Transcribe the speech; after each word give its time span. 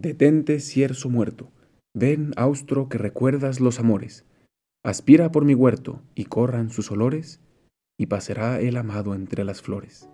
Detente, 0.00 0.60
cierzo 0.60 1.10
muerto. 1.10 1.50
Ven, 1.94 2.32
austro, 2.38 2.88
que 2.88 2.96
recuerdas 2.96 3.60
los 3.60 3.80
amores. 3.80 4.24
Aspira 4.82 5.30
por 5.30 5.44
mi 5.44 5.54
huerto 5.54 6.00
y 6.14 6.24
corran 6.24 6.70
sus 6.70 6.90
olores, 6.90 7.42
y 7.98 8.06
pasará 8.06 8.60
el 8.60 8.78
amado 8.78 9.14
entre 9.14 9.44
las 9.44 9.60
flores. 9.60 10.08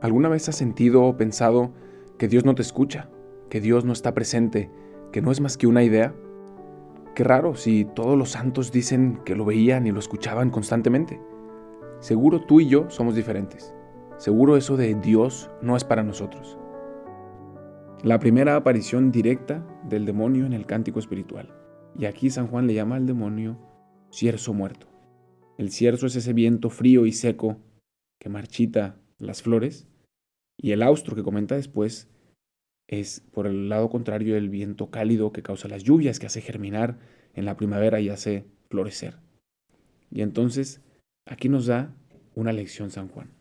¿Alguna 0.00 0.28
vez 0.28 0.48
has 0.48 0.54
sentido 0.54 1.02
o 1.02 1.16
pensado 1.16 1.72
que 2.20 2.28
Dios 2.28 2.44
no 2.44 2.54
te 2.54 2.62
escucha, 2.62 3.10
que 3.50 3.60
Dios 3.60 3.84
no 3.84 3.92
está 3.92 4.14
presente, 4.14 4.70
que 5.10 5.22
no 5.22 5.32
es 5.32 5.40
más 5.40 5.56
que 5.56 5.66
una 5.66 5.82
idea? 5.82 6.14
Qué 7.16 7.24
raro 7.24 7.56
si 7.56 7.84
todos 7.84 8.16
los 8.16 8.30
santos 8.30 8.70
dicen 8.70 9.18
que 9.24 9.34
lo 9.34 9.44
veían 9.44 9.88
y 9.88 9.90
lo 9.90 9.98
escuchaban 9.98 10.50
constantemente. 10.50 11.20
Seguro 11.98 12.46
tú 12.46 12.60
y 12.60 12.68
yo 12.68 12.88
somos 12.90 13.16
diferentes. 13.16 13.75
Seguro 14.18 14.56
eso 14.56 14.78
de 14.78 14.94
Dios 14.94 15.50
no 15.60 15.76
es 15.76 15.84
para 15.84 16.02
nosotros. 16.02 16.58
La 18.02 18.18
primera 18.18 18.56
aparición 18.56 19.10
directa 19.10 19.66
del 19.88 20.06
demonio 20.06 20.46
en 20.46 20.54
el 20.54 20.64
cántico 20.64 20.98
espiritual. 20.98 21.54
Y 21.98 22.06
aquí 22.06 22.30
San 22.30 22.46
Juan 22.46 22.66
le 22.66 22.74
llama 22.74 22.96
al 22.96 23.06
demonio 23.06 23.58
cierzo 24.10 24.54
muerto. 24.54 24.86
El 25.58 25.70
cierzo 25.70 26.06
es 26.06 26.16
ese 26.16 26.32
viento 26.32 26.70
frío 26.70 27.04
y 27.04 27.12
seco 27.12 27.58
que 28.18 28.30
marchita 28.30 28.96
las 29.18 29.42
flores. 29.42 29.86
Y 30.56 30.70
el 30.72 30.82
austro 30.82 31.14
que 31.14 31.22
comenta 31.22 31.54
después 31.54 32.08
es 32.88 33.20
por 33.32 33.46
el 33.46 33.68
lado 33.68 33.90
contrario 33.90 34.36
el 34.36 34.48
viento 34.48 34.90
cálido 34.90 35.32
que 35.32 35.42
causa 35.42 35.68
las 35.68 35.82
lluvias, 35.82 36.18
que 36.18 36.26
hace 36.26 36.40
germinar 36.40 36.98
en 37.34 37.44
la 37.44 37.56
primavera 37.56 38.00
y 38.00 38.08
hace 38.08 38.46
florecer. 38.70 39.18
Y 40.10 40.22
entonces 40.22 40.80
aquí 41.26 41.50
nos 41.50 41.66
da 41.66 41.94
una 42.34 42.52
lección 42.52 42.90
San 42.90 43.08
Juan. 43.08 43.35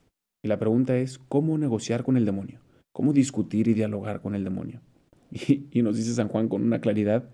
Y 0.45 0.47
la 0.47 0.59
pregunta 0.59 0.95
es, 0.95 1.17
¿cómo 1.17 1.57
negociar 1.57 2.03
con 2.03 2.17
el 2.17 2.25
demonio? 2.25 2.59
¿Cómo 2.93 3.13
discutir 3.13 3.67
y 3.67 3.73
dialogar 3.73 4.21
con 4.21 4.35
el 4.35 4.43
demonio? 4.43 4.79
Y, 5.71 5.81
nos 5.81 5.97
dice 5.97 6.13
San 6.13 6.27
Juan 6.27 6.49
con 6.49 6.61
una 6.61 6.81
claridad, 6.81 7.27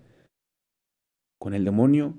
con 1.38 1.52
el 1.52 1.62
demonio 1.62 2.14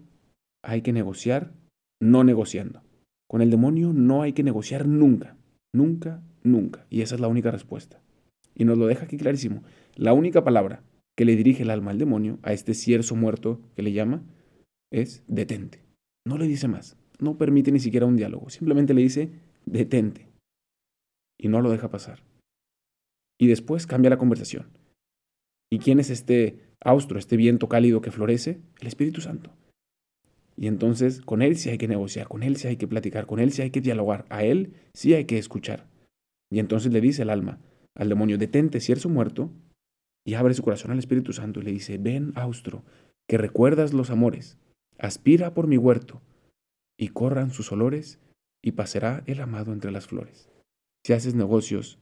hay 0.63 0.83
que 0.83 0.93
negociar 0.93 1.51
no 1.99 2.23
negociando. 2.23 2.83
Con 3.27 3.41
el 3.41 3.49
demonio 3.49 3.91
no 3.91 4.21
hay 4.21 4.33
que 4.33 4.43
negociar 4.43 4.87
nunca, 4.87 5.35
nunca, 5.73 6.21
nunca. 6.43 6.85
Y 6.91 7.01
esa 7.01 7.15
es 7.15 7.21
la 7.21 7.27
única 7.27 7.49
respuesta. 7.49 7.99
Y 8.53 8.63
nos 8.63 8.77
lo 8.77 8.85
deja 8.85 9.05
aquí 9.05 9.17
clarísimo. 9.17 9.63
La 9.95 10.13
única 10.13 10.43
palabra 10.43 10.83
que 11.17 11.25
le 11.25 11.35
dirige 11.35 11.63
el 11.63 11.71
alma 11.71 11.89
al 11.89 11.97
demonio, 11.97 12.37
a 12.43 12.53
este 12.53 12.75
cierzo 12.75 13.15
muerto 13.15 13.61
que 13.75 13.81
le 13.81 13.93
llama, 13.93 14.21
es 14.91 15.23
detente. 15.27 15.81
No 16.23 16.37
le 16.37 16.45
dice 16.45 16.67
más. 16.67 16.97
No 17.17 17.35
permite 17.39 17.71
ni 17.71 17.79
siquiera 17.79 18.05
un 18.05 18.15
diálogo. 18.15 18.51
Simplemente 18.51 18.93
le 18.93 19.01
dice 19.01 19.31
detente 19.65 20.32
y 21.43 21.49
no 21.49 21.61
lo 21.61 21.69
deja 21.69 21.89
pasar. 21.89 22.23
Y 23.37 23.47
después 23.47 23.85
cambia 23.85 24.09
la 24.09 24.17
conversación. 24.17 24.69
¿Y 25.69 25.79
quién 25.79 25.99
es 25.99 26.09
este 26.09 26.61
austro, 26.79 27.19
este 27.19 27.35
viento 27.35 27.67
cálido 27.67 27.99
que 27.99 28.11
florece? 28.11 28.61
El 28.79 28.87
Espíritu 28.87 29.19
Santo. 29.19 29.51
Y 30.55 30.67
entonces 30.67 31.19
con 31.19 31.41
Él 31.41 31.57
sí 31.57 31.69
hay 31.69 31.77
que 31.77 31.89
negociar, 31.89 32.29
con 32.29 32.43
Él 32.43 32.55
sí 32.55 32.69
hay 32.69 32.77
que 32.77 32.87
platicar, 32.87 33.25
con 33.25 33.39
Él 33.39 33.51
sí 33.51 33.61
hay 33.61 33.71
que 33.71 33.81
dialogar, 33.81 34.25
a 34.29 34.45
Él 34.45 34.73
sí 34.93 35.13
hay 35.13 35.25
que 35.25 35.37
escuchar. 35.37 35.85
Y 36.49 36.59
entonces 36.59 36.93
le 36.93 37.01
dice 37.01 37.23
el 37.23 37.29
alma 37.29 37.59
al 37.95 38.07
demonio, 38.07 38.37
detente, 38.37 38.79
cierzo 38.79 39.09
muerto, 39.09 39.51
y 40.25 40.35
abre 40.35 40.53
su 40.53 40.63
corazón 40.63 40.91
al 40.91 40.99
Espíritu 40.99 41.33
Santo 41.33 41.59
y 41.59 41.63
le 41.63 41.71
dice, 41.71 41.97
ven, 41.97 42.31
austro, 42.35 42.83
que 43.29 43.37
recuerdas 43.37 43.93
los 43.93 44.09
amores, 44.09 44.57
aspira 44.97 45.53
por 45.53 45.67
mi 45.67 45.77
huerto, 45.77 46.21
y 46.97 47.09
corran 47.09 47.51
sus 47.51 47.71
olores, 47.71 48.19
y 48.63 48.71
pasará 48.71 49.23
el 49.27 49.41
amado 49.41 49.73
entre 49.73 49.91
las 49.91 50.07
flores 50.07 50.52
si 51.05 51.13
haces 51.13 51.35
negocios 51.35 51.99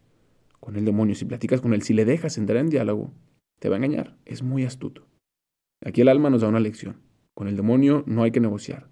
con 0.59 0.75
el 0.75 0.85
demonio, 0.85 1.16
si 1.16 1.25
platicas 1.25 1.59
con 1.59 1.73
él, 1.73 1.81
si 1.81 1.94
le 1.94 2.05
dejas 2.05 2.38
entrar 2.38 2.59
en 2.59 2.69
diálogo, 2.69 3.11
te 3.59 3.67
va 3.67 3.75
a 3.75 3.77
engañar. 3.77 4.16
Es 4.25 4.44
muy 4.44 4.63
astuto. 4.63 5.07
Aquí 5.83 6.02
el 6.02 6.07
alma 6.07 6.30
nos 6.30 6.41
da 6.41 6.47
una 6.47 6.59
lección. 6.59 7.02
Con 7.33 7.47
el 7.47 7.55
demonio 7.55 8.03
no 8.05 8.23
hay 8.23 8.31
que 8.31 8.39
negociar. 8.39 8.89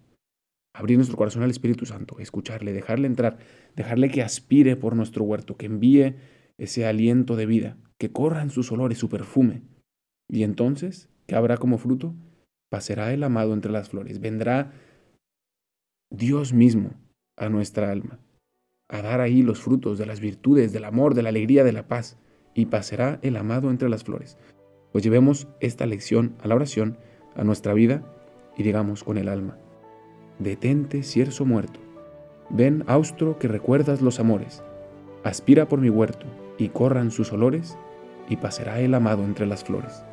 Abrir 0.73 0.97
nuestro 0.97 1.17
corazón 1.17 1.43
al 1.43 1.51
Espíritu 1.51 1.85
Santo, 1.85 2.19
escucharle, 2.19 2.73
dejarle 2.73 3.07
entrar, 3.07 3.37
dejarle 3.75 4.09
que 4.09 4.23
aspire 4.23 4.75
por 4.75 4.95
nuestro 4.95 5.23
huerto, 5.23 5.57
que 5.57 5.67
envíe 5.67 6.15
ese 6.57 6.85
aliento 6.85 7.35
de 7.35 7.45
vida, 7.45 7.77
que 7.99 8.11
corra 8.11 8.41
en 8.41 8.49
sus 8.49 8.71
olores, 8.71 8.97
su 8.97 9.09
perfume. 9.09 9.61
Y 10.27 10.43
entonces, 10.43 11.09
¿qué 11.27 11.35
habrá 11.35 11.57
como 11.57 11.77
fruto? 11.77 12.15
Pasará 12.71 13.13
el 13.13 13.23
amado 13.23 13.53
entre 13.53 13.71
las 13.71 13.89
flores. 13.89 14.19
Vendrá 14.19 14.71
Dios 16.11 16.53
mismo 16.53 16.93
a 17.35 17.49
nuestra 17.49 17.91
alma 17.91 18.19
a 18.89 19.03
dar 19.03 19.21
ahí 19.21 19.43
los 19.43 19.61
frutos 19.61 19.97
de 19.99 20.07
las 20.07 20.19
virtudes, 20.19 20.73
del 20.73 20.83
amor, 20.83 21.13
de 21.13 21.21
la 21.21 21.29
alegría, 21.29 21.63
de 21.63 21.71
la 21.71 21.87
paz, 21.87 22.17
y 22.55 22.65
pasará 22.65 23.19
el 23.21 23.37
amado 23.37 23.69
entre 23.69 23.87
las 23.87 24.03
flores. 24.03 24.37
Pues 24.91 25.03
llevemos 25.03 25.47
esta 25.59 25.85
lección 25.85 26.35
a 26.41 26.47
la 26.47 26.55
oración, 26.55 26.97
a 27.35 27.43
nuestra 27.43 27.73
vida, 27.73 28.03
y 28.57 28.63
digamos 28.63 29.03
con 29.03 29.17
el 29.17 29.29
alma, 29.29 29.57
detente 30.39 31.03
cierzo 31.03 31.45
muerto, 31.45 31.79
ven 32.49 32.83
austro 32.87 33.37
que 33.37 33.47
recuerdas 33.47 34.01
los 34.01 34.19
amores, 34.19 34.63
aspira 35.23 35.67
por 35.67 35.79
mi 35.79 35.89
huerto, 35.89 36.25
y 36.57 36.69
corran 36.69 37.11
sus 37.11 37.31
olores, 37.31 37.77
y 38.27 38.37
pasará 38.37 38.79
el 38.79 38.93
amado 38.95 39.23
entre 39.23 39.45
las 39.45 39.63
flores. 39.63 40.03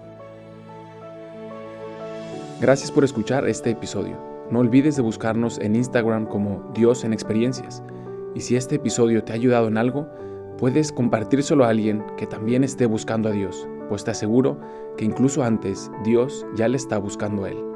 Gracias 2.61 2.93
por 2.93 3.05
escuchar 3.05 3.49
este 3.49 3.71
episodio. 3.71 4.17
No 4.51 4.61
olvides 4.61 4.97
de 4.97 5.03
buscarnos 5.03 5.59
en 5.59 5.77
Instagram 5.77 6.27
como 6.27 6.71
Dios 6.75 7.05
en 7.05 7.13
Experiencias 7.13 7.83
y 8.37 8.43
si 8.43 8.55
este 8.55 8.75
episodio 8.75 9.25
te 9.25 9.33
ha 9.33 9.37
ayudado 9.37 9.67
en 9.67 9.79
algo, 9.79 10.07
puedes 10.59 10.93
compartírselo 10.93 11.65
a 11.65 11.71
alguien 11.71 12.05
que 12.19 12.27
también 12.27 12.65
esté 12.65 12.85
buscando 12.85 13.31
a 13.31 13.33
Dios, 13.33 13.67
pues 13.89 14.05
te 14.05 14.11
aseguro 14.11 14.61
que 14.99 15.07
incluso 15.07 15.43
antes 15.43 15.91
Dios 16.05 16.47
ya 16.55 16.69
le 16.69 16.77
está 16.77 16.99
buscando 16.99 17.45
a 17.45 17.51
él. 17.51 17.76